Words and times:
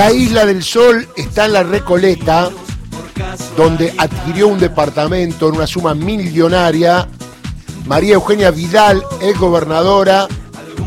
La 0.00 0.10
Isla 0.12 0.46
del 0.46 0.62
Sol 0.62 1.06
está 1.14 1.44
en 1.44 1.52
la 1.52 1.62
Recoleta, 1.62 2.48
donde 3.54 3.92
adquirió 3.98 4.48
un 4.48 4.58
departamento 4.58 5.50
en 5.50 5.56
una 5.56 5.66
suma 5.66 5.94
millonaria. 5.94 7.06
María 7.84 8.14
Eugenia 8.14 8.50
Vidal 8.50 9.02
es 9.20 9.38
gobernadora, 9.38 10.26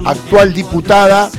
actual 0.04 0.52
diputada. 0.52 1.30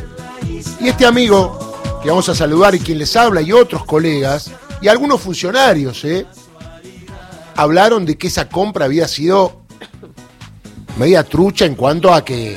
Y 0.81 0.87
este 0.87 1.05
amigo 1.05 1.99
que 2.01 2.11
vamos 2.11 2.29
a 2.29 2.37
saludar 2.37 2.77
y 2.77 2.79
quien 2.79 2.99
les 2.99 3.17
habla 3.17 3.43
y 3.43 3.51
otros 3.51 3.85
colegas 3.85 4.53
y 4.81 4.87
algunos 4.87 5.21
funcionarios, 5.21 6.05
¿eh? 6.05 6.27
hablaron 7.57 8.07
de 8.07 8.17
que 8.17 8.29
esa 8.29 8.49
compra 8.49 8.85
había 8.85 9.09
sido 9.09 9.63
media 10.97 11.25
trucha 11.25 11.65
en 11.65 11.75
cuanto 11.75 12.15
a 12.15 12.25
que 12.25 12.57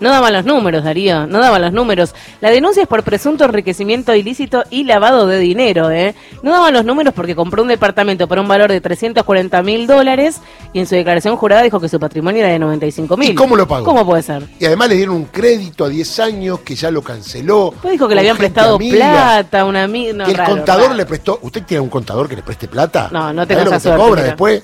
no 0.00 0.10
daban 0.10 0.32
los 0.32 0.44
números, 0.44 0.82
Darío, 0.82 1.26
no 1.26 1.40
daban 1.40 1.60
los 1.62 1.72
números. 1.72 2.14
La 2.40 2.50
denuncia 2.50 2.82
es 2.82 2.88
por 2.88 3.02
presunto 3.02 3.44
enriquecimiento 3.44 4.14
ilícito 4.14 4.64
y 4.70 4.84
lavado 4.84 5.26
de 5.26 5.38
dinero, 5.38 5.90
¿eh? 5.90 6.14
No 6.42 6.52
daban 6.52 6.72
los 6.72 6.84
números 6.84 7.12
porque 7.14 7.36
compró 7.36 7.62
un 7.62 7.68
departamento 7.68 8.26
por 8.26 8.38
un 8.38 8.48
valor 8.48 8.70
de 8.70 8.80
340 8.80 9.62
mil 9.62 9.86
dólares 9.86 10.40
y 10.72 10.80
en 10.80 10.86
su 10.86 10.94
declaración 10.94 11.36
jurada 11.36 11.62
dijo 11.62 11.78
que 11.80 11.88
su 11.88 12.00
patrimonio 12.00 12.40
era 12.40 12.52
de 12.52 12.58
95 12.58 13.16
mil. 13.16 13.30
¿Y 13.30 13.34
cómo 13.34 13.56
lo 13.56 13.68
pagó? 13.68 13.84
¿Cómo 13.84 14.06
puede 14.06 14.22
ser? 14.22 14.48
Y 14.58 14.64
además 14.64 14.88
le 14.88 14.96
dieron 14.96 15.16
un 15.16 15.26
crédito 15.26 15.84
a 15.84 15.88
10 15.88 16.20
años 16.20 16.60
que 16.60 16.74
ya 16.74 16.90
lo 16.90 17.02
canceló. 17.02 17.74
Pues 17.82 17.92
dijo 17.92 18.08
que 18.08 18.14
le 18.14 18.20
habían 18.20 18.38
prestado 18.38 18.78
plata, 18.78 19.64
una 19.66 19.84
amiga. 19.84 20.24
que 20.24 20.32
el 20.32 20.44
contador 20.44 20.94
le 20.94 21.04
prestó. 21.04 21.38
¿Usted 21.42 21.62
tiene 21.64 21.82
un 21.82 21.90
contador 21.90 22.28
que 22.28 22.36
le 22.36 22.42
preste 22.42 22.68
plata? 22.68 23.08
No, 23.12 23.32
no 23.32 23.46
tengo 23.46 23.64
lo 23.64 23.78
que 23.78 23.96
cobra 23.96 24.22
después? 24.22 24.62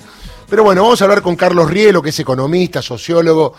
Pero 0.49 0.63
bueno, 0.63 0.81
vamos 0.81 1.01
a 1.01 1.05
hablar 1.05 1.21
con 1.21 1.35
Carlos 1.35 1.69
Rielo, 1.69 2.01
que 2.01 2.09
es 2.09 2.19
economista, 2.19 2.81
sociólogo 2.81 3.53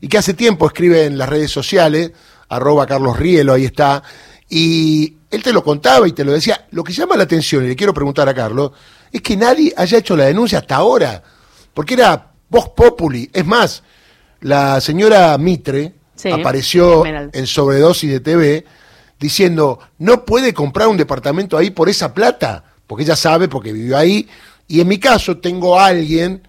y 0.00 0.08
que 0.08 0.18
hace 0.18 0.34
tiempo 0.34 0.66
escribe 0.66 1.04
en 1.04 1.18
las 1.18 1.28
redes 1.28 1.50
sociales, 1.50 2.12
arroba 2.48 2.86
Carlos 2.86 3.18
Rielo, 3.18 3.54
ahí 3.54 3.64
está, 3.64 4.02
y 4.48 5.16
él 5.30 5.42
te 5.42 5.52
lo 5.52 5.62
contaba 5.62 6.08
y 6.08 6.12
te 6.12 6.24
lo 6.24 6.32
decía. 6.32 6.66
Lo 6.70 6.82
que 6.84 6.92
llama 6.92 7.16
la 7.16 7.24
atención, 7.24 7.64
y 7.64 7.68
le 7.68 7.76
quiero 7.76 7.92
preguntar 7.92 8.28
a 8.28 8.34
Carlos, 8.34 8.72
es 9.12 9.20
que 9.20 9.36
nadie 9.36 9.72
haya 9.76 9.98
hecho 9.98 10.16
la 10.16 10.24
denuncia 10.24 10.58
hasta 10.58 10.76
ahora, 10.76 11.22
porque 11.74 11.94
era 11.94 12.32
voz 12.48 12.70
populi. 12.70 13.28
Es 13.32 13.46
más, 13.46 13.82
la 14.40 14.80
señora 14.80 15.36
Mitre 15.38 15.94
apareció 16.32 17.04
en 17.06 17.46
sobredosis 17.46 18.10
de 18.10 18.20
TV 18.20 18.64
diciendo, 19.18 19.78
no 19.98 20.24
puede 20.24 20.54
comprar 20.54 20.88
un 20.88 20.96
departamento 20.96 21.56
ahí 21.56 21.70
por 21.70 21.88
esa 21.88 22.14
plata, 22.14 22.64
porque 22.86 23.04
ella 23.04 23.16
sabe, 23.16 23.48
porque 23.48 23.72
vivió 23.72 23.96
ahí, 23.96 24.28
y 24.66 24.80
en 24.80 24.88
mi 24.88 24.98
caso 24.98 25.38
tengo 25.38 25.78
a 25.78 25.86
alguien 25.86 26.46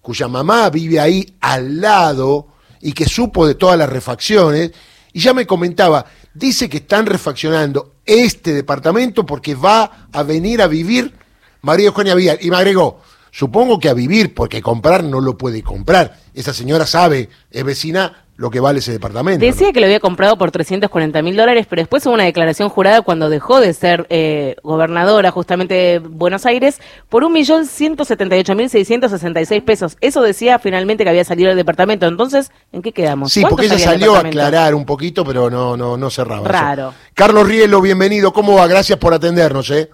cuya 0.00 0.28
mamá 0.28 0.70
vive 0.70 1.00
ahí 1.00 1.36
al 1.40 1.80
lado, 1.80 2.48
y 2.80 2.92
que 2.92 3.06
supo 3.06 3.46
de 3.46 3.54
todas 3.54 3.78
las 3.78 3.88
refacciones, 3.88 4.72
y 5.12 5.20
ya 5.20 5.34
me 5.34 5.46
comentaba, 5.46 6.04
dice 6.34 6.68
que 6.68 6.78
están 6.78 7.06
refaccionando 7.06 7.96
este 8.04 8.52
departamento 8.52 9.26
porque 9.26 9.54
va 9.54 10.08
a 10.12 10.22
venir 10.22 10.62
a 10.62 10.66
vivir 10.66 11.14
María 11.62 11.88
Eugenia 11.88 12.14
Villar. 12.14 12.38
Y 12.40 12.50
me 12.50 12.56
agregó, 12.56 13.00
supongo 13.30 13.78
que 13.78 13.88
a 13.88 13.94
vivir, 13.94 14.34
porque 14.34 14.62
comprar 14.62 15.04
no 15.04 15.20
lo 15.20 15.36
puede 15.36 15.62
comprar. 15.62 16.16
Esa 16.34 16.52
señora 16.52 16.86
sabe, 16.86 17.28
es 17.50 17.64
vecina, 17.64 18.24
lo 18.38 18.50
que 18.50 18.60
vale 18.60 18.78
ese 18.78 18.92
departamento. 18.92 19.44
Decía 19.44 19.72
que 19.72 19.80
lo 19.80 19.86
había 19.86 19.98
comprado 19.98 20.38
por 20.38 20.52
340 20.52 21.22
mil 21.22 21.36
dólares, 21.36 21.66
pero 21.68 21.82
después 21.82 22.06
hubo 22.06 22.14
una 22.14 22.22
declaración 22.24 22.68
jurada 22.68 23.02
cuando 23.02 23.28
dejó 23.28 23.58
de 23.60 23.74
ser 23.74 24.06
eh, 24.10 24.54
gobernadora 24.62 25.32
justamente 25.32 25.74
de 25.74 25.98
Buenos 25.98 26.46
Aires 26.46 26.80
por 27.08 27.24
1.178.666 27.24 29.64
pesos. 29.64 29.96
Eso 30.00 30.22
decía 30.22 30.60
finalmente 30.60 31.02
que 31.02 31.10
había 31.10 31.24
salido 31.24 31.48
del 31.48 31.56
departamento. 31.56 32.06
Entonces, 32.06 32.52
¿en 32.70 32.80
qué 32.80 32.92
quedamos? 32.92 33.32
Sí, 33.32 33.42
porque 33.42 33.66
ella 33.66 33.80
salió 33.80 34.14
a 34.14 34.20
aclarar 34.20 34.76
un 34.76 34.86
poquito, 34.86 35.24
pero 35.24 35.50
no, 35.50 35.76
no, 35.76 35.96
no 35.96 36.08
cerraba. 36.08 36.46
Raro. 36.46 36.94
Carlos 37.14 37.48
Rielo, 37.48 37.80
bienvenido. 37.80 38.32
¿Cómo 38.32 38.54
va? 38.54 38.68
Gracias 38.68 39.00
por 39.00 39.14
atendernos. 39.14 39.68
¿eh? 39.72 39.90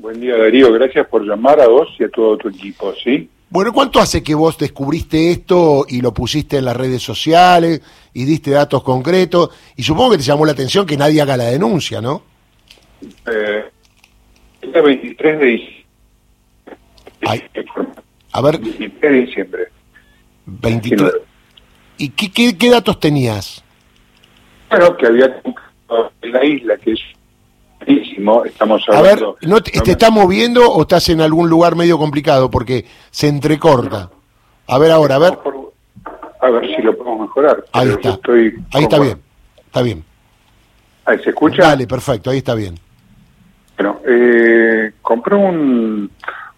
Buen 0.00 0.18
día, 0.18 0.34
Darío. 0.34 0.72
Gracias 0.72 1.06
por 1.08 1.26
llamar 1.26 1.60
a 1.60 1.68
vos 1.68 1.88
y 1.98 2.04
a 2.04 2.08
todo 2.08 2.38
tu 2.38 2.48
equipo, 2.48 2.94
¿sí? 3.04 3.28
Bueno, 3.50 3.70
¿cuánto 3.70 4.00
hace 4.00 4.22
que 4.22 4.34
vos 4.34 4.56
descubriste 4.56 5.30
esto 5.30 5.84
y 5.86 6.00
lo 6.00 6.14
pusiste 6.14 6.56
en 6.56 6.64
las 6.64 6.74
redes 6.74 7.02
sociales 7.02 7.82
y 8.14 8.24
diste 8.24 8.50
datos 8.50 8.82
concretos? 8.82 9.50
Y 9.76 9.82
supongo 9.82 10.12
que 10.12 10.16
te 10.16 10.22
llamó 10.22 10.46
la 10.46 10.52
atención 10.52 10.86
que 10.86 10.96
nadie 10.96 11.20
haga 11.20 11.36
la 11.36 11.44
denuncia, 11.44 12.00
¿no? 12.00 12.22
Eh, 13.26 13.64
el 14.62 14.82
23 14.82 15.38
de 15.38 15.46
diciembre. 15.46 15.86
a 18.32 18.40
ver. 18.40 18.58
23 18.58 19.00
de 19.00 19.20
diciembre. 19.20 19.68
23. 20.46 21.12
¿Y 21.98 22.08
qué, 22.08 22.56
qué, 22.56 22.70
datos 22.70 22.98
tenías? 22.98 23.62
Bueno, 24.70 24.96
que 24.96 25.06
había 25.06 25.42
en 26.22 26.32
la 26.32 26.42
isla, 26.42 26.78
que 26.78 26.92
es 26.92 27.00
estamos 28.46 28.82
A 28.88 29.02
ver, 29.02 29.20
¿no 29.42 29.62
te, 29.62 29.90
estás 29.90 30.10
moviendo 30.10 30.70
o 30.70 30.82
estás 30.82 31.08
en 31.08 31.20
algún 31.20 31.48
lugar 31.48 31.76
medio 31.76 31.98
complicado? 31.98 32.50
Porque 32.50 32.84
se 33.10 33.28
entrecorta. 33.28 34.10
A 34.66 34.78
ver 34.78 34.90
ahora, 34.90 35.16
a 35.16 35.18
ver. 35.18 35.38
A 36.40 36.50
ver 36.50 36.76
si 36.76 36.82
lo 36.82 36.96
podemos 36.96 37.20
mejorar. 37.20 37.64
Ahí 37.72 37.88
está. 37.88 38.18
ahí 38.72 38.82
está 38.82 38.98
bien. 38.98 39.18
Está 39.66 39.82
bien. 39.82 40.04
Ahí 41.04 41.18
se 41.20 41.30
escucha. 41.30 41.62
Dale, 41.62 41.86
perfecto, 41.86 42.30
ahí 42.30 42.38
está 42.38 42.54
bien. 42.54 42.74
Bueno, 43.76 44.00
eh, 44.06 44.92
compré 45.00 45.34
un, 45.34 46.10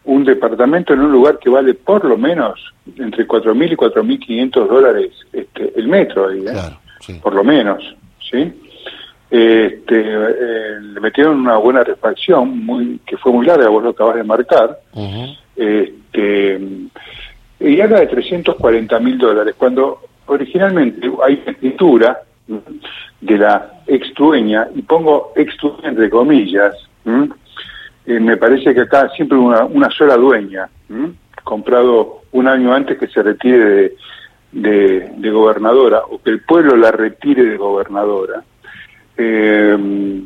un 0.04 0.24
departamento 0.24 0.92
en 0.92 1.00
un 1.00 1.12
lugar 1.12 1.38
que 1.38 1.48
vale 1.48 1.74
por 1.74 2.04
lo 2.04 2.18
menos 2.18 2.72
entre 2.96 3.26
4.000 3.26 3.72
y 3.72 3.76
4.500 3.76 4.68
dólares 4.68 5.12
este, 5.32 5.72
el 5.76 5.88
metro 5.88 6.28
ahí, 6.28 6.40
¿eh? 6.40 6.50
Claro, 6.50 6.78
sí. 7.00 7.14
Por 7.22 7.34
lo 7.34 7.44
menos, 7.44 7.96
¿sí? 8.30 8.52
Este, 9.32 9.98
eh, 9.98 10.78
le 10.78 11.00
metieron 11.00 11.40
una 11.40 11.56
buena 11.56 11.82
refacción, 11.82 12.66
muy, 12.66 13.00
que 13.06 13.16
fue 13.16 13.32
muy 13.32 13.46
larga, 13.46 13.70
vos 13.70 13.82
lo 13.82 13.90
acabas 13.90 14.16
de 14.16 14.24
marcar, 14.24 14.78
este, 15.56 16.60
y 17.58 17.80
habla 17.80 18.00
de 18.00 18.08
340 18.08 19.00
mil 19.00 19.16
dólares, 19.16 19.54
cuando 19.56 20.00
originalmente 20.26 21.10
hay 21.24 21.40
una 21.42 21.52
escritura 21.52 22.20
de 23.22 23.38
la 23.38 23.80
ex 23.86 24.12
dueña, 24.12 24.68
y 24.74 24.82
pongo 24.82 25.32
ex 25.34 25.56
dueña 25.62 25.88
entre 25.88 26.10
comillas, 26.10 26.76
eh, 27.06 28.20
me 28.20 28.36
parece 28.36 28.74
que 28.74 28.82
acá 28.82 29.08
siempre 29.16 29.38
una, 29.38 29.64
una 29.64 29.88
sola 29.88 30.18
dueña, 30.18 30.68
comprado 31.42 32.20
un 32.32 32.48
año 32.48 32.74
antes 32.74 32.98
que 32.98 33.06
se 33.06 33.22
retire 33.22 33.94
de, 34.52 35.10
de 35.16 35.30
gobernadora, 35.30 36.02
o 36.10 36.20
que 36.20 36.28
el 36.28 36.42
pueblo 36.42 36.76
la 36.76 36.90
retire 36.90 37.46
de 37.46 37.56
gobernadora, 37.56 38.44
eh, 39.16 40.22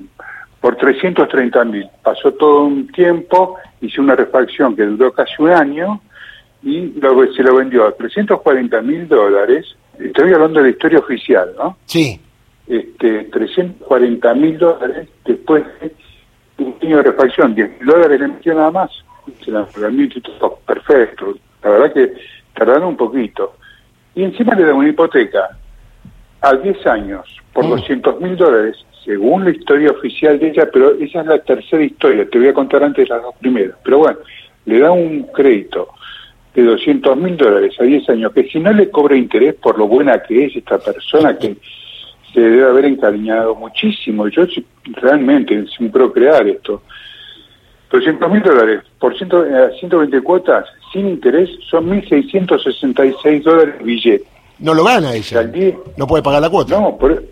por 0.60 0.76
330 0.76 1.64
mil. 1.64 1.86
Pasó 2.02 2.32
todo 2.32 2.64
un 2.64 2.88
tiempo, 2.88 3.56
hice 3.80 4.00
una 4.00 4.16
refacción 4.16 4.74
que 4.74 4.84
duró 4.84 5.12
casi 5.12 5.34
un 5.38 5.50
año 5.50 6.00
y 6.62 6.92
luego 7.00 7.24
se 7.32 7.42
lo 7.42 7.56
vendió 7.56 7.86
a 7.86 7.92
340 7.92 8.82
mil 8.82 9.06
dólares. 9.06 9.76
Estoy 9.98 10.32
hablando 10.32 10.60
de 10.60 10.66
la 10.66 10.70
historia 10.70 10.98
oficial, 10.98 11.52
¿no? 11.56 11.76
Sí. 11.86 12.20
Este, 12.66 13.24
340 13.24 14.34
mil 14.34 14.58
dólares 14.58 15.08
después 15.24 15.64
de 15.80 16.64
un 16.64 16.74
año 16.82 16.96
de 16.96 17.02
refacción, 17.04 17.54
10 17.54 17.70
mil 17.78 17.86
dólares 17.86 18.20
le 18.20 18.28
metió 18.28 18.54
nada 18.54 18.70
más. 18.70 18.90
Se 19.44 19.50
la 19.50 19.66
perfecto. 20.66 21.34
La 21.62 21.70
verdad 21.70 21.92
que 21.92 22.12
tardaron 22.54 22.88
un 22.88 22.96
poquito. 22.96 23.54
Y 24.14 24.24
encima 24.24 24.54
le 24.54 24.64
da 24.64 24.74
una 24.74 24.88
hipoteca 24.88 25.56
a 26.40 26.54
10 26.54 26.86
años 26.86 27.24
por 27.52 27.68
200 27.68 28.20
mm. 28.20 28.22
mil 28.22 28.36
dólares, 28.36 28.76
según 29.04 29.44
la 29.44 29.50
historia 29.50 29.90
oficial 29.90 30.38
de 30.38 30.50
ella, 30.50 30.68
pero 30.72 30.92
esa 30.94 31.20
es 31.20 31.26
la 31.26 31.38
tercera 31.38 31.82
historia, 31.82 32.28
te 32.28 32.38
voy 32.38 32.48
a 32.48 32.54
contar 32.54 32.82
antes 32.84 33.08
las 33.08 33.22
dos 33.22 33.34
primeras. 33.40 33.76
Pero 33.82 33.98
bueno, 33.98 34.18
le 34.64 34.80
da 34.80 34.90
un 34.92 35.24
crédito 35.32 35.88
de 36.54 36.64
200 36.64 37.16
mil 37.16 37.36
dólares 37.36 37.74
a 37.78 37.84
10 37.84 38.08
años, 38.10 38.32
que 38.32 38.44
si 38.48 38.58
no 38.58 38.72
le 38.72 38.90
cobra 38.90 39.16
interés 39.16 39.54
por 39.54 39.78
lo 39.78 39.86
buena 39.86 40.22
que 40.22 40.46
es 40.46 40.56
esta 40.56 40.78
persona, 40.78 41.36
que 41.38 41.56
se 42.32 42.40
debe 42.40 42.64
haber 42.64 42.86
encariñado 42.86 43.54
muchísimo, 43.54 44.28
yo 44.28 44.44
realmente, 44.84 45.64
sin 45.76 45.90
procrear 45.90 46.46
esto, 46.48 46.82
200 47.90 48.30
mil 48.30 48.42
dólares 48.42 48.82
por 48.98 49.16
120 49.16 50.16
eh, 50.16 50.22
cuotas 50.22 50.66
sin 50.92 51.08
interés 51.08 51.50
son 51.70 51.88
1.666 51.88 53.42
dólares 53.42 53.74
billete. 53.82 54.35
No 54.58 54.74
lo 54.74 54.84
gana 54.84 55.14
ella. 55.14 55.50
no 55.96 56.06
puede 56.06 56.22
pagar 56.22 56.40
la 56.40 56.50
cuota. 56.50 56.80
No, 56.80 56.96
por, 56.96 57.22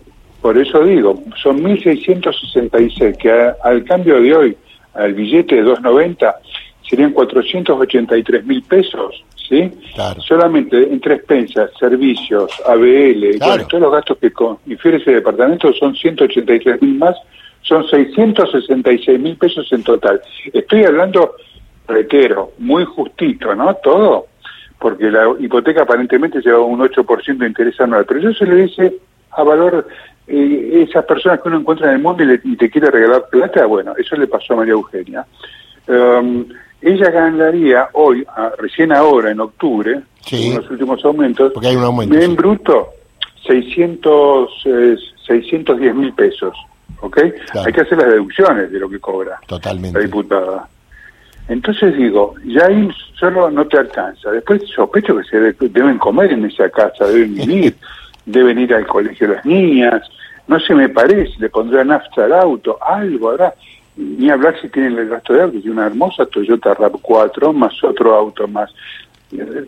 por 0.41 0.57
eso 0.57 0.83
digo, 0.83 1.23
son 1.41 1.63
1.666, 1.63 3.17
que 3.17 3.31
al 3.63 3.83
cambio 3.83 4.21
de 4.21 4.35
hoy, 4.35 4.57
al 4.93 5.13
billete 5.13 5.55
de 5.55 5.63
2.90, 5.63 6.35
serían 6.87 7.13
483 7.13 8.45
mil 8.45 8.61
pesos, 8.63 9.23
¿sí? 9.49 9.71
Solamente 10.19 10.77
entre 10.83 11.15
expensas, 11.15 11.71
servicios, 11.79 12.51
ABL, 12.67 13.39
todos 13.39 13.81
los 13.81 13.91
gastos 13.91 14.17
que 14.19 14.31
infiere 14.67 14.97
ese 14.97 15.11
departamento 15.11 15.73
son 15.73 15.95
183 15.95 16.81
mil 16.81 16.99
más, 16.99 17.15
son 17.63 17.87
666 17.87 19.19
mil 19.19 19.37
pesos 19.37 19.67
en 19.71 19.83
total. 19.83 20.21
Estoy 20.53 20.83
hablando, 20.83 21.35
reitero, 21.87 22.51
muy 22.59 22.85
justito, 22.85 23.55
¿no? 23.55 23.73
Todo 23.75 24.27
porque 24.79 25.09
la 25.09 25.33
hipoteca 25.39 25.83
aparentemente 25.83 26.41
lleva 26.41 26.59
un 26.59 26.79
8% 26.79 27.37
de 27.37 27.47
interés 27.47 27.79
anual, 27.79 28.05
pero 28.07 28.19
eso 28.19 28.33
se 28.33 28.45
le 28.45 28.63
dice 28.63 28.95
a 29.31 29.43
valor 29.43 29.87
eh, 30.27 30.85
esas 30.87 31.05
personas 31.05 31.41
que 31.41 31.47
uno 31.49 31.59
encuentra 31.59 31.87
en 31.87 31.97
el 31.97 32.01
mundo 32.01 32.23
y, 32.23 32.55
te 32.55 32.69
quiere 32.69 32.89
regalar 32.89 33.27
plata, 33.29 33.65
bueno, 33.65 33.93
eso 33.97 34.15
le 34.15 34.27
pasó 34.27 34.53
a 34.53 34.57
María 34.57 34.73
Eugenia. 34.73 35.25
Um, 35.87 36.45
ella 36.81 37.09
ganaría 37.09 37.89
hoy, 37.93 38.25
recién 38.57 38.91
ahora, 38.91 39.31
en 39.31 39.39
octubre, 39.39 40.01
en 40.31 40.55
los 40.55 40.69
últimos 40.69 41.03
aumentos, 41.05 41.53
Porque 41.53 41.69
hay 41.69 41.75
un 41.75 41.83
aumento, 41.83 42.17
en 42.17 42.35
bruto, 42.35 42.89
600, 43.47 44.63
610 45.25 45.95
mil 45.95 46.13
pesos. 46.13 46.55
¿Ok? 47.01 47.17
Hay 47.65 47.73
que 47.73 47.81
hacer 47.81 47.97
las 47.97 48.07
deducciones 48.07 48.71
de 48.71 48.79
lo 48.79 48.89
que 48.89 48.99
cobra 48.99 49.39
Totalmente. 49.45 49.99
la 49.99 50.05
diputada. 50.05 50.69
Entonces 51.47 51.95
digo, 51.95 52.33
ya 52.45 52.65
ahí 52.65 52.89
solo 53.19 53.49
no 53.51 53.67
te 53.67 53.77
alcanza. 53.77 54.31
Después 54.31 54.63
sospecho 54.75 55.15
que 55.17 55.23
se 55.23 55.53
deben 55.69 55.97
comer 55.97 56.31
en 56.31 56.45
esa 56.45 56.69
casa, 56.69 57.05
deben 57.07 57.35
vivir, 57.35 57.75
deben 58.25 58.59
ir 58.59 58.73
al 58.73 58.87
colegio 58.87 59.27
las 59.27 59.45
niñas. 59.45 60.01
No 60.47 60.59
se 60.59 60.73
me 60.73 60.89
parece, 60.89 61.33
le 61.39 61.49
pondrán 61.49 61.87
nafta 61.87 62.25
al 62.25 62.33
auto, 62.33 62.77
algo 62.81 63.31
habrá. 63.31 63.53
Ni 63.97 64.29
hablar 64.29 64.59
si 64.61 64.67
tienen 64.69 64.97
el 64.97 65.07
gasto 65.07 65.33
de 65.33 65.43
auto, 65.43 65.57
y 65.57 65.69
una 65.69 65.85
hermosa 65.85 66.25
Toyota 66.25 66.75
RAV4 66.75 67.53
más 67.53 67.81
otro 67.83 68.13
auto 68.13 68.47
más. 68.47 68.69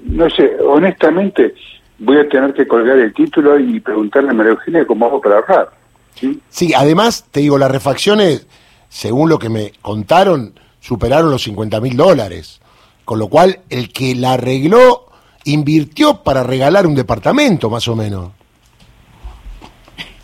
No 0.04 0.30
sé, 0.30 0.58
honestamente 0.62 1.56
voy 2.00 2.18
a 2.18 2.30
tener 2.30 2.54
que 2.54 2.68
colgar 2.68 2.98
el 2.98 3.14
título 3.14 3.58
y 3.60 3.80
preguntarle 3.80 4.30
a 4.30 4.34
María 4.34 4.52
Eugenia 4.52 4.86
cómo 4.86 5.06
hago 5.06 5.22
para 5.22 5.36
ahorrar. 5.38 5.70
¿sí? 6.16 6.40
sí, 6.50 6.74
además, 6.74 7.26
te 7.32 7.40
digo, 7.40 7.58
las 7.58 7.72
refacciones, 7.72 8.46
según 8.90 9.30
lo 9.30 9.40
que 9.40 9.50
me 9.50 9.72
contaron, 9.82 10.54
superaron 10.88 11.30
los 11.30 11.44
50 11.44 11.82
mil 11.82 11.98
dólares. 11.98 12.62
Con 13.04 13.20
lo 13.20 13.28
cual, 13.28 13.60
el 13.70 13.92
que 13.92 14.16
la 14.16 14.34
arregló 14.34 15.08
invirtió 15.44 16.24
para 16.24 16.44
regalar 16.44 16.88
un 16.88 16.96
departamento, 16.96 17.70
más 17.70 17.88
o 17.90 17.96
menos. 17.96 18.32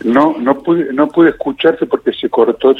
No, 0.06 0.38
no 0.38 0.58
pude, 0.60 0.94
no 0.94 1.10
pude 1.10 1.32
escucharte 1.32 1.86
porque 1.86 2.12
se 2.14 2.30
cortó. 2.30 2.76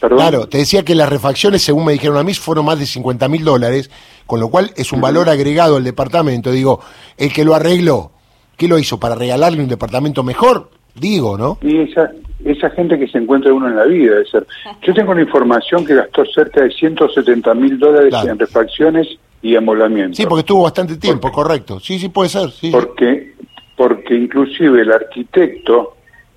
Perdón. 0.00 0.18
Claro, 0.18 0.48
te 0.48 0.58
decía 0.58 0.84
que 0.84 0.96
las 0.96 1.08
refacciones, 1.08 1.62
según 1.62 1.84
me 1.84 1.92
dijeron 1.92 2.16
a 2.18 2.24
mí, 2.24 2.34
fueron 2.34 2.64
más 2.64 2.78
de 2.78 2.86
50 2.86 3.28
mil 3.28 3.44
dólares, 3.44 3.90
con 4.26 4.40
lo 4.40 4.48
cual 4.48 4.72
es 4.76 4.92
un 4.92 5.00
valor 5.00 5.28
agregado 5.28 5.76
al 5.76 5.84
departamento. 5.84 6.50
Digo, 6.50 6.80
el 7.16 7.32
que 7.32 7.44
lo 7.44 7.54
arregló, 7.54 8.10
¿qué 8.56 8.66
lo 8.66 8.78
hizo? 8.78 8.98
¿Para 8.98 9.14
regalarle 9.14 9.62
un 9.62 9.68
departamento 9.68 10.24
mejor? 10.24 10.70
Digo, 11.00 11.36
¿no? 11.38 11.58
Y 11.62 11.78
esa, 11.82 12.10
esa 12.44 12.70
gente 12.70 12.98
que 12.98 13.08
se 13.08 13.18
encuentra 13.18 13.52
uno 13.52 13.68
en 13.68 13.76
la 13.76 13.84
vida, 13.84 14.12
debe 14.14 14.26
ser. 14.26 14.46
Yo 14.82 14.94
tengo 14.94 15.12
una 15.12 15.22
información 15.22 15.84
que 15.84 15.94
gastó 15.94 16.24
cerca 16.26 16.62
de 16.62 16.70
170 16.70 17.54
mil 17.54 17.78
dólares 17.78 18.10
Claro. 18.10 18.30
en 18.30 18.38
refacciones 18.38 19.08
y 19.42 19.54
amolamiento. 19.56 20.16
Sí, 20.16 20.24
porque 20.26 20.40
estuvo 20.40 20.62
bastante 20.64 20.96
tiempo, 20.96 21.30
correcto. 21.30 21.78
Sí, 21.80 21.98
sí, 21.98 22.08
puede 22.08 22.28
ser. 22.28 22.50
Sí, 22.50 22.70
porque 22.70 23.34
porque 23.76 24.14
inclusive 24.16 24.82
el 24.82 24.90
arquitecto 24.90 25.94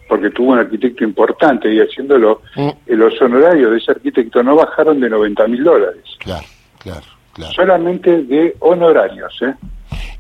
porque 0.08 0.30
tuvo 0.30 0.52
un 0.52 0.60
arquitecto 0.60 1.04
importante 1.04 1.74
y 1.74 1.80
haciéndolo 1.80 2.42
Mm. 2.56 2.68
eh, 2.68 2.76
los 2.96 3.20
honorarios 3.22 3.72
de 3.72 3.78
ese 3.78 3.92
arquitecto 3.92 4.44
no 4.44 4.56
bajaron 4.58 5.00
de 5.00 5.10
90 5.10 5.48
mil 5.48 5.64
dólares 5.64 6.04
Claro, 6.20 6.46
claro, 6.80 7.02
claro. 7.34 7.54
solamente 7.54 8.24
de 8.24 8.56
honorarios 8.60 9.34
¿eh? 9.42 9.54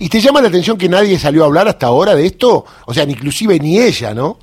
¿Y 0.02 0.10
te 0.10 0.20
llama 0.20 0.42
la 0.42 0.48
atención 0.48 0.80
que 0.80 0.90
nadie 0.90 1.20
salió 1.20 1.44
a 1.44 1.46
hablar 1.46 1.68
hasta 1.68 1.86
ahora 1.86 2.16
de 2.16 2.26
esto? 2.26 2.66
O 2.88 2.94
sea, 2.94 3.06
ni 3.06 3.14
inclusive 3.14 3.60
ni 3.60 3.80
ella, 3.80 4.16
¿no? 4.16 4.38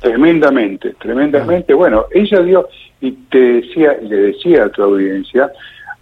tremendamente 0.00 0.94
tremendamente 1.00 1.72
bueno 1.72 2.04
ella 2.12 2.40
dio 2.42 2.68
y 3.00 3.12
te 3.12 3.38
decía 3.38 3.96
y 4.02 4.06
le 4.06 4.16
decía 4.16 4.64
a 4.64 4.68
tu 4.68 4.82
audiencia 4.82 5.50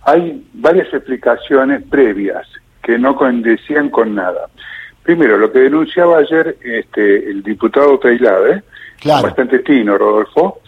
hay 0.05 0.45
varias 0.55 0.93
explicaciones 0.93 1.85
previas 1.89 2.45
que 2.83 2.99
no 2.99 3.15
condecían 3.15 3.91
con 3.91 4.17
nada 4.17 4.49
primero 5.05 5.39
lo 5.39 5.53
que 5.53 5.61
denunciaba 5.61 6.19
ayer 6.19 6.57
este 6.65 7.31
el 7.31 7.45
diputado 7.45 7.97
Tailade 8.01 8.65
Claro. 8.99 9.23
bastante 9.23 9.61
tino 9.61 9.97
Rodolfo 9.97 10.59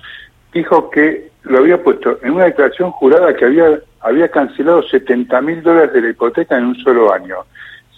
dijo 0.53 0.89
que 0.91 1.31
lo 1.43 1.59
había 1.59 1.83
puesto 1.83 2.21
en 2.23 2.35
una 2.35 2.45
declaración 2.45 2.93
jurada 2.93 3.35
que 3.35 3.47
había 3.47 3.81
había 4.05 4.29
cancelado 4.29 4.83
70 4.83 5.41
mil 5.41 5.63
dólares 5.63 5.93
de 5.93 6.01
la 6.03 6.11
hipoteca 6.11 6.57
en 6.57 6.67
un 6.67 6.77
solo 6.77 7.13
año 7.13 7.39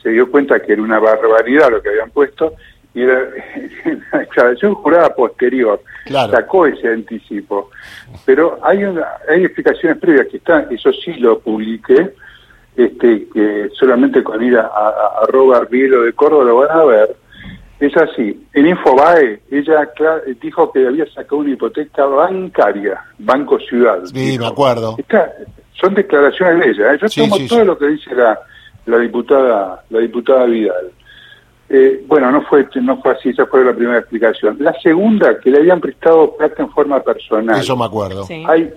se 0.02 0.10
dio 0.10 0.30
cuenta 0.30 0.60
que 0.60 0.72
era 0.72 0.82
una 0.82 0.98
barbaridad 1.00 1.70
lo 1.70 1.82
que 1.82 1.88
habían 1.88 2.10
puesto 2.10 2.54
y 2.94 3.02
era 3.02 3.20
la 4.12 4.18
declaración 4.20 4.74
jurada 4.76 5.14
posterior 5.14 5.80
Claro. 6.06 6.32
sacó 6.32 6.66
ese 6.66 6.86
anticipo. 6.88 7.70
Pero 8.24 8.60
hay 8.62 8.84
una, 8.84 9.04
hay 9.28 9.44
explicaciones 9.44 9.98
previas 9.98 10.28
que 10.28 10.36
están, 10.36 10.68
eso 10.70 10.92
sí 10.92 11.14
lo 11.14 11.40
publiqué, 11.40 12.14
este, 12.76 13.26
que 13.34 13.68
solamente 13.74 14.22
con 14.22 14.40
ir 14.44 14.56
a, 14.56 14.66
a, 14.66 15.24
a 15.24 15.64
Rielo 15.68 16.02
de 16.02 16.12
Córdoba 16.12 16.44
lo 16.44 16.56
van 16.58 16.70
a 16.70 16.84
ver. 16.84 17.16
Es 17.80 17.94
así, 17.96 18.46
en 18.54 18.66
Infobae 18.68 19.40
ella 19.50 19.90
dijo 20.40 20.70
que 20.72 20.86
había 20.86 21.06
sacado 21.12 21.38
una 21.38 21.50
hipoteca 21.50 22.06
bancaria, 22.06 23.02
Banco 23.18 23.58
Ciudad. 23.58 24.04
Sí, 24.04 24.14
dijo. 24.30 24.44
me 24.44 24.48
acuerdo. 24.50 24.94
Está- 24.96 25.32
son 25.80 25.94
declaraciones 25.94 26.64
de 26.64 26.70
ella. 26.70 26.94
¿eh? 26.94 26.98
Yo 27.00 27.08
Sí, 27.08 27.20
tomo 27.20 27.36
sí, 27.36 27.48
todo 27.48 27.60
sí. 27.60 27.66
lo 27.66 27.78
que 27.78 27.86
dice 27.88 28.14
la, 28.14 28.38
la 28.86 28.98
diputada 28.98 29.82
la 29.90 29.98
diputada 30.00 30.44
Vidal. 30.46 30.90
Eh, 31.68 32.04
bueno, 32.06 32.30
no 32.30 32.42
fue 32.42 32.66
no 32.76 33.00
fue 33.02 33.12
así, 33.12 33.30
esa 33.30 33.46
fue 33.46 33.64
la 33.64 33.72
primera 33.74 33.98
explicación. 33.98 34.56
La 34.60 34.72
segunda, 34.80 35.38
que 35.40 35.50
le 35.50 35.58
habían 35.58 35.80
prestado 35.80 36.36
plata 36.36 36.62
en 36.62 36.70
forma 36.70 37.00
personal. 37.00 37.58
Eso 37.60 37.76
me 37.76 37.84
acuerdo. 37.84 38.24
Sí. 38.24 38.44
Hay, 38.48 38.72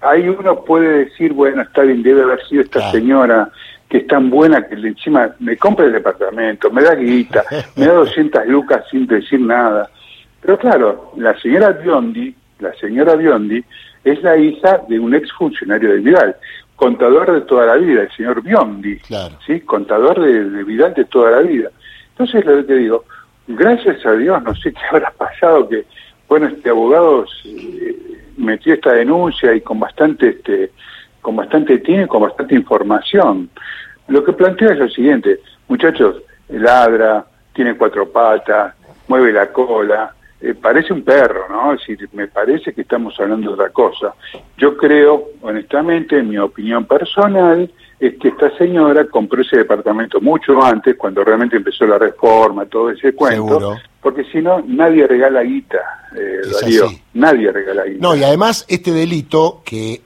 hay 0.00 0.28
uno 0.28 0.62
puede 0.64 1.06
decir, 1.06 1.32
bueno, 1.32 1.62
está 1.62 1.82
bien, 1.82 2.02
debe 2.02 2.22
haber 2.22 2.44
sido 2.46 2.62
esta 2.62 2.78
Claro. 2.78 2.92
señora 2.92 3.50
que 3.88 3.98
es 3.98 4.06
tan 4.06 4.30
buena 4.30 4.64
que 4.68 4.76
le- 4.76 4.88
encima 4.90 5.34
me 5.40 5.56
compra 5.56 5.86
el 5.86 5.92
departamento, 5.92 6.70
me 6.70 6.82
da 6.82 6.94
guita, 6.94 7.42
me 7.74 7.86
da 7.86 7.94
200 7.94 8.46
lucas 8.46 8.84
sin 8.90 9.06
decir 9.06 9.40
nada. 9.40 9.90
Pero 10.42 10.58
claro, 10.58 11.12
la 11.16 11.36
señora 11.40 11.70
Biondi, 11.70 12.32
la 12.60 12.72
señora 12.74 13.16
Biondi 13.16 13.64
es 14.04 14.22
la 14.22 14.36
hija 14.36 14.82
de 14.88 14.98
un 14.98 15.14
exfuncionario 15.14 15.92
de 15.92 15.98
Vidal, 16.00 16.36
contador 16.76 17.32
de 17.32 17.40
toda 17.42 17.66
la 17.66 17.76
vida, 17.76 18.02
el 18.02 18.10
señor 18.12 18.42
Biondi, 18.42 18.98
Claro. 18.98 19.36
¿sí? 19.46 19.60
contador 19.60 20.20
de, 20.20 20.44
de 20.48 20.64
Vidal 20.64 20.94
de 20.94 21.04
toda 21.06 21.30
la 21.32 21.40
vida. 21.40 21.70
Entonces 22.10 22.44
lo 22.44 22.56
que 22.58 22.62
te 22.64 22.74
digo, 22.76 23.04
gracias 23.46 24.04
a 24.06 24.12
Dios, 24.12 24.42
no 24.42 24.54
sé 24.54 24.72
qué 24.72 24.80
habrá 24.90 25.10
pasado, 25.10 25.68
que 25.68 25.84
bueno, 26.28 26.46
este 26.46 26.70
abogado 26.70 27.24
eh, 27.44 27.96
metió 28.36 28.74
esta 28.74 28.92
denuncia 28.92 29.54
y 29.54 29.60
con 29.62 29.80
bastante 29.80 30.28
este 30.28 30.70
con 31.20 31.34
bastante 31.36 31.78
tiene 31.78 32.06
con 32.06 32.22
bastante 32.22 32.54
información. 32.54 33.50
Lo 34.08 34.22
que 34.24 34.32
plantea 34.32 34.68
es 34.72 34.78
lo 34.78 34.88
siguiente, 34.88 35.40
muchachos, 35.68 36.22
ladra, 36.48 37.24
tiene 37.52 37.76
cuatro 37.76 38.08
patas, 38.08 38.74
mueve 39.08 39.32
la 39.32 39.48
cola, 39.52 40.14
eh, 40.40 40.54
parece 40.54 40.92
un 40.92 41.02
perro, 41.02 41.48
¿no? 41.48 41.72
Es 41.72 41.80
decir, 41.80 42.08
me 42.12 42.28
parece 42.28 42.72
que 42.72 42.82
estamos 42.82 43.18
hablando 43.18 43.48
de 43.48 43.54
otra 43.54 43.70
cosa. 43.70 44.14
Yo 44.56 44.76
creo, 44.76 45.30
honestamente, 45.42 46.18
en 46.18 46.28
mi 46.28 46.38
opinión 46.38 46.84
personal, 46.86 47.70
es 47.98 48.14
que 48.18 48.28
esta 48.28 48.56
señora 48.56 49.06
compró 49.06 49.42
ese 49.42 49.56
departamento 49.56 50.20
mucho 50.20 50.62
antes, 50.62 50.96
cuando 50.96 51.24
realmente 51.24 51.56
empezó 51.56 51.84
la 51.86 51.98
reforma, 51.98 52.66
todo 52.66 52.90
ese 52.90 53.12
cuento, 53.12 53.48
Seguro. 53.48 53.76
porque 54.00 54.24
si 54.30 54.38
no, 54.40 54.62
nadie 54.64 55.06
regala 55.08 55.42
guita, 55.42 55.78
eh, 56.16 56.42
Darío, 56.60 56.86
así. 56.86 57.02
nadie 57.14 57.50
regala 57.50 57.84
guita. 57.84 57.98
No, 58.00 58.14
y 58.14 58.22
además 58.22 58.64
este 58.68 58.92
delito, 58.92 59.62
que 59.64 60.00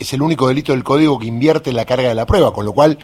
es 0.00 0.12
el 0.12 0.22
único 0.22 0.48
delito 0.48 0.72
del 0.72 0.82
código 0.82 1.20
que 1.20 1.26
invierte 1.26 1.70
en 1.70 1.76
la 1.76 1.84
carga 1.84 2.08
de 2.08 2.14
la 2.16 2.26
prueba, 2.26 2.52
con 2.52 2.64
lo 2.64 2.72
cual 2.72 2.98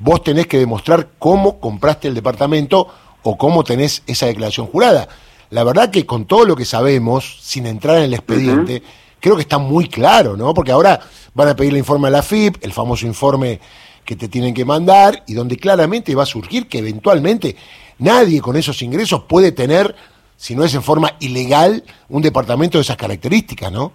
vos 0.00 0.24
tenés 0.24 0.48
que 0.48 0.58
demostrar 0.58 1.06
cómo 1.20 1.60
compraste 1.60 2.08
el 2.08 2.14
departamento 2.14 2.88
o 3.22 3.38
cómo 3.38 3.62
tenés 3.62 4.02
esa 4.08 4.26
declaración 4.26 4.66
jurada. 4.66 5.06
La 5.50 5.64
verdad 5.64 5.90
que 5.90 6.06
con 6.06 6.26
todo 6.26 6.44
lo 6.44 6.54
que 6.54 6.64
sabemos, 6.64 7.38
sin 7.40 7.66
entrar 7.66 7.98
en 7.98 8.04
el 8.04 8.14
expediente, 8.14 8.82
creo 9.18 9.34
que 9.36 9.42
está 9.42 9.58
muy 9.58 9.88
claro, 9.88 10.36
¿no? 10.36 10.54
Porque 10.54 10.70
ahora 10.70 11.00
van 11.34 11.48
a 11.48 11.56
pedir 11.56 11.72
el 11.72 11.78
informe 11.78 12.08
a 12.08 12.10
la 12.10 12.22
FIP, 12.22 12.64
el 12.64 12.72
famoso 12.72 13.06
informe 13.06 13.60
que 14.04 14.16
te 14.16 14.28
tienen 14.28 14.54
que 14.54 14.64
mandar, 14.64 15.22
y 15.26 15.34
donde 15.34 15.56
claramente 15.56 16.14
va 16.14 16.22
a 16.22 16.26
surgir 16.26 16.68
que 16.68 16.78
eventualmente 16.78 17.56
nadie 17.98 18.40
con 18.40 18.56
esos 18.56 18.80
ingresos 18.82 19.24
puede 19.24 19.52
tener, 19.52 19.94
si 20.36 20.54
no 20.54 20.64
es 20.64 20.74
en 20.74 20.82
forma 20.82 21.12
ilegal, 21.20 21.82
un 22.08 22.22
departamento 22.22 22.78
de 22.78 22.82
esas 22.82 22.96
características, 22.96 23.70
¿no? 23.72 23.92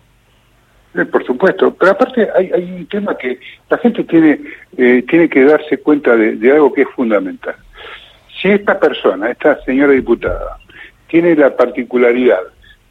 Eh, 0.94 1.06
Por 1.06 1.26
supuesto, 1.26 1.74
pero 1.74 1.92
aparte 1.92 2.28
hay, 2.38 2.52
hay 2.52 2.64
un 2.72 2.86
tema 2.88 3.18
que 3.18 3.40
la 3.70 3.78
gente 3.78 4.04
tiene, 4.04 4.40
eh, 4.78 5.04
tiene 5.10 5.30
que 5.30 5.44
darse 5.44 5.78
cuenta 5.80 6.16
de, 6.16 6.36
de 6.36 6.52
algo 6.52 6.72
que 6.74 6.84
es 6.84 6.90
fundamental. 6.96 7.56
Si 8.42 8.50
esta 8.50 8.80
persona, 8.80 9.32
esta 9.32 9.62
señora 9.64 9.94
diputada, 9.94 10.60
tiene 11.16 11.34
la 11.34 11.56
particularidad 11.56 12.42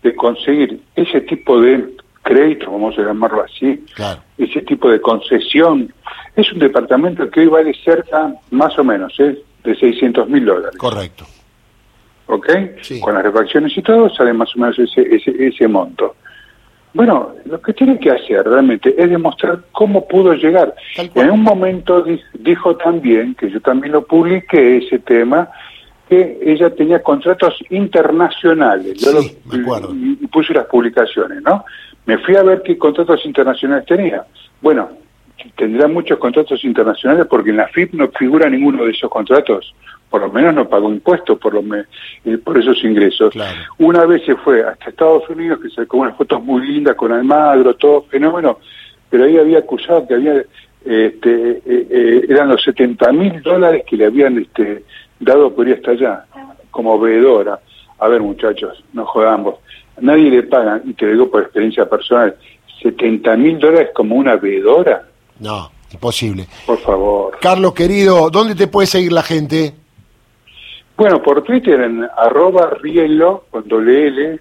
de 0.02 0.14
conseguir 0.16 0.80
ese 0.96 1.20
tipo 1.22 1.60
de 1.60 1.90
crédito, 2.22 2.70
vamos 2.72 2.98
a 2.98 3.02
llamarlo 3.02 3.42
así, 3.44 3.84
Claro. 3.94 4.22
ese 4.38 4.62
tipo 4.62 4.88
de 4.90 4.98
concesión, 4.98 5.92
es 6.34 6.50
un 6.50 6.58
departamento 6.58 7.28
que 7.30 7.40
hoy 7.40 7.46
vale 7.48 7.74
cerca, 7.84 8.32
más 8.50 8.78
o 8.78 8.84
menos, 8.84 9.12
¿eh? 9.20 9.36
de 9.62 9.74
600 9.76 10.26
mil 10.30 10.46
dólares. 10.46 10.78
Correcto. 10.78 11.26
¿ok? 12.28 12.48
Sí. 12.80 12.98
Con 13.02 13.12
las 13.14 13.24
refacciones 13.24 13.76
y 13.76 13.82
todo, 13.82 14.08
sale 14.08 14.32
más 14.32 14.56
o 14.56 14.58
menos 14.58 14.78
ese, 14.78 15.02
ese, 15.14 15.30
ese 15.46 15.68
monto. 15.68 16.16
Bueno, 16.94 17.32
lo 17.44 17.60
que 17.60 17.74
tiene 17.74 17.98
que 17.98 18.10
hacer 18.10 18.42
realmente 18.46 18.94
es 18.96 19.10
demostrar 19.10 19.58
cómo 19.72 20.08
pudo 20.08 20.32
llegar. 20.32 20.74
En 21.14 21.30
un 21.30 21.42
momento 21.42 22.00
di- 22.00 22.22
dijo 22.38 22.74
también, 22.76 23.34
que 23.34 23.50
yo 23.50 23.60
también 23.60 23.92
lo 23.92 24.06
publiqué, 24.06 24.78
ese 24.78 24.98
tema, 25.00 25.50
que 26.08 26.38
ella 26.44 26.70
tenía 26.74 27.02
contratos 27.02 27.54
internacionales. 27.70 28.94
Yo 28.94 29.20
Sí, 29.22 29.36
me 29.46 29.62
acuerdo. 29.62 29.94
y, 29.94 30.18
y 30.20 30.26
puse 30.26 30.52
las 30.54 30.66
publicaciones, 30.66 31.42
¿no? 31.42 31.64
Me 32.06 32.18
fui 32.18 32.36
a 32.36 32.42
ver 32.42 32.62
qué 32.62 32.76
contratos 32.76 33.24
internacionales 33.24 33.86
tenía. 33.86 34.24
Bueno, 34.60 34.90
tendrá 35.56 35.88
muchos 35.88 36.18
contratos 36.18 36.62
internacionales 36.64 37.26
porque 37.28 37.50
en 37.50 37.56
la 37.58 37.68
FIP 37.68 37.94
no 37.94 38.08
figura 38.08 38.48
ninguno 38.48 38.84
de 38.84 38.90
esos 38.90 39.10
contratos. 39.10 39.74
Por 40.10 40.20
lo 40.20 40.30
menos 40.30 40.54
no 40.54 40.68
pagó 40.68 40.90
impuestos 40.92 41.38
por, 41.38 41.54
lo 41.54 41.62
me- 41.62 41.84
eh, 42.24 42.38
por 42.38 42.58
esos 42.58 42.82
ingresos. 42.84 43.32
Claro. 43.32 43.58
Una 43.78 44.04
vez 44.04 44.22
se 44.24 44.36
fue 44.36 44.62
hasta 44.62 44.90
Estados 44.90 45.28
Unidos, 45.30 45.58
que 45.62 45.70
sacó 45.70 45.96
unas 45.98 46.16
fotos 46.16 46.42
muy 46.44 46.64
lindas 46.66 46.94
con 46.94 47.10
Almagro, 47.10 47.74
todo 47.74 48.02
fenómeno, 48.02 48.58
pero 49.10 49.24
ahí 49.24 49.38
había 49.38 49.58
acusado 49.58 50.06
que 50.06 50.14
había, 50.14 50.34
este, 50.84 51.50
eh, 51.50 51.62
eh, 51.66 52.26
eran 52.28 52.48
los 52.48 52.62
70 52.62 53.10
mil 53.12 53.42
dólares 53.42 53.82
que 53.88 53.96
le 53.96 54.06
habían 54.06 54.38
este, 54.38 54.84
dado 55.20 55.54
por 55.54 55.68
ir 55.68 55.74
hasta 55.76 55.92
allá, 55.92 56.24
como 56.70 56.98
veedora. 56.98 57.60
A 57.98 58.08
ver, 58.08 58.20
muchachos, 58.20 58.82
no 58.92 59.04
jodamos. 59.06 59.56
A 59.96 60.00
nadie 60.00 60.30
le 60.30 60.42
pagan, 60.42 60.82
y 60.84 60.94
te 60.94 61.06
lo 61.06 61.12
digo 61.12 61.30
por 61.30 61.42
experiencia 61.42 61.88
personal, 61.88 62.36
70 62.82 63.36
mil 63.36 63.58
dólares 63.58 63.90
como 63.94 64.16
una 64.16 64.36
veedora, 64.36 65.04
No, 65.38 65.70
imposible. 65.92 66.46
por 66.66 66.78
favor. 66.78 67.38
Carlos, 67.40 67.72
querido, 67.74 68.28
¿dónde 68.30 68.54
te 68.54 68.66
puede 68.66 68.86
seguir 68.86 69.12
la 69.12 69.22
gente? 69.22 69.74
Bueno, 70.96 71.22
por 71.22 71.42
Twitter 71.42 71.80
en 71.80 72.06
arroba 72.16 72.70
rielo 72.82 73.44
con 73.50 73.66
doble 73.66 74.06
L 74.08 74.40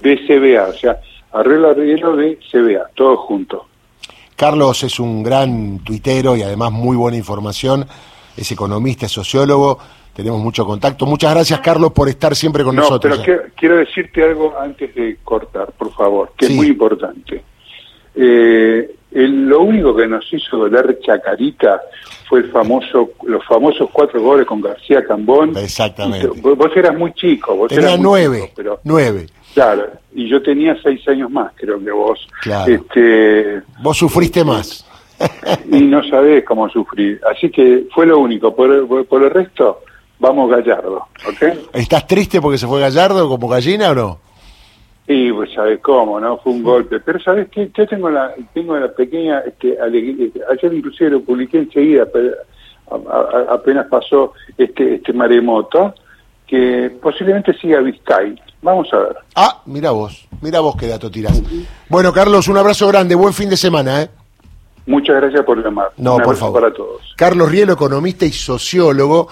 de 0.00 0.16
CBA, 0.26 0.68
o 0.68 0.72
sea, 0.72 1.00
arregla 1.32 1.74
rielo 1.74 2.16
de 2.16 2.38
CBA, 2.50 2.88
todo 2.94 3.16
junto. 3.18 3.66
Carlos 4.34 4.82
es 4.82 4.98
un 4.98 5.22
gran 5.22 5.78
tuitero 5.80 6.34
y 6.36 6.42
además 6.42 6.72
muy 6.72 6.96
buena 6.96 7.16
información. 7.16 7.86
Es 8.36 8.50
economista, 8.50 9.06
es 9.06 9.12
sociólogo. 9.12 9.78
Tenemos 10.14 10.40
mucho 10.40 10.64
contacto. 10.66 11.06
Muchas 11.06 11.32
gracias, 11.34 11.60
Carlos, 11.60 11.92
por 11.92 12.08
estar 12.08 12.34
siempre 12.36 12.62
con 12.64 12.76
No, 12.76 12.82
nosotros. 12.82 13.18
pero 13.18 13.24
quiero, 13.24 13.54
quiero 13.56 13.76
decirte 13.78 14.22
algo 14.22 14.54
antes 14.60 14.94
de 14.94 15.16
cortar, 15.24 15.72
por 15.72 15.90
favor, 15.94 16.32
que 16.36 16.46
Sí. 16.46 16.52
es 16.52 16.56
muy 16.58 16.66
importante. 16.68 17.42
Eh, 18.14 18.94
el- 19.12 19.46
lo 19.48 19.60
único 19.62 19.96
que 19.96 20.06
nos 20.06 20.30
hizo 20.32 20.58
doler 20.58 20.98
chacarita 21.00 21.80
fue 22.28 22.40
el 22.40 22.50
famoso, 22.50 23.12
los 23.24 23.44
famosos 23.46 23.88
cuatro 23.90 24.20
goles 24.20 24.46
con 24.46 24.60
García 24.60 25.02
Cambón. 25.04 25.56
Exactamente. 25.56 26.28
Y 26.36 26.40
vos, 26.40 26.56
vos 26.58 26.70
eras 26.76 26.96
muy 26.96 27.12
chico, 27.14 27.54
vos 27.56 27.68
Tenía 27.68 27.88
eras 27.88 28.00
nueve. 28.00 28.40
chico, 28.42 28.52
pero 28.56 28.80
Nueve. 28.84 29.26
claro, 29.54 29.86
y 30.14 30.28
yo 30.28 30.42
tenía 30.42 30.76
seis 30.82 31.06
años 31.08 31.30
más, 31.30 31.52
creo 31.56 31.82
que 31.82 31.90
vos. 31.90 32.26
Claro. 32.42 32.70
Este, 32.72 33.62
Vos 33.82 33.96
sufriste 33.96 34.44
más. 34.44 34.86
y 35.70 35.80
no 35.82 36.02
sabés 36.04 36.44
cómo 36.44 36.68
sufrir. 36.68 37.20
Así 37.30 37.50
que 37.50 37.84
fue 37.94 38.06
lo 38.06 38.18
único. 38.18 38.54
Por, 38.54 38.86
por- 38.86 39.06
por 39.06 39.22
el 39.22 39.30
resto, 39.30 39.80
vamos 40.22 40.48
Gallardo, 40.50 41.06
¿ok? 41.28 41.42
¿Estás 41.74 42.06
triste 42.06 42.40
porque 42.40 42.56
se 42.58 42.66
fue 42.66 42.80
Gallardo 42.80 43.28
como 43.28 43.48
gallina 43.48 43.90
o 43.90 43.94
no? 43.94 44.18
Y 45.08 45.32
pues 45.32 45.52
sabés 45.52 45.80
cómo, 45.80 46.20
¿no? 46.20 46.38
Fue 46.38 46.52
un 46.52 46.62
golpe. 46.62 47.00
Pero 47.00 47.18
sabés 47.20 47.48
que 47.50 47.70
yo 47.76 47.86
tengo 47.88 48.08
la, 48.08 48.32
tengo 48.54 48.76
la 48.78 48.88
pequeña 48.92 49.40
este, 49.40 49.78
alegría. 49.80 50.28
Ayer 50.50 50.72
inclusive 50.72 51.10
lo 51.10 51.20
publiqué 51.22 51.58
enseguida, 51.58 52.06
pero 52.10 52.30
a- 52.90 53.50
a- 53.50 53.54
apenas 53.54 53.86
pasó 53.88 54.32
este, 54.56 54.94
este 54.94 55.12
maremoto, 55.12 55.92
que 56.46 56.96
posiblemente 57.02 57.52
siga 57.58 57.80
Vizcay. 57.80 58.40
Vamos 58.62 58.88
a 58.92 58.98
ver. 58.98 59.16
Ah, 59.34 59.60
mira 59.66 59.90
vos. 59.90 60.26
Mira 60.40 60.60
vos 60.60 60.76
qué 60.78 60.86
dato 60.86 61.10
tirás. 61.10 61.42
Bueno, 61.88 62.12
Carlos, 62.12 62.46
un 62.46 62.58
abrazo 62.58 62.86
grande. 62.86 63.16
Buen 63.16 63.34
fin 63.34 63.50
de 63.50 63.56
semana, 63.56 64.02
¿eh? 64.02 64.08
Muchas 64.86 65.16
gracias 65.16 65.44
por 65.44 65.62
llamar. 65.64 65.90
No, 65.96 66.16
Un 66.16 66.22
por 66.22 66.36
favor. 66.36 66.60
para 66.60 66.72
todos. 66.74 67.14
Carlos 67.16 67.50
Rielo, 67.50 67.72
economista 67.72 68.24
y 68.24 68.32
sociólogo. 68.32 69.28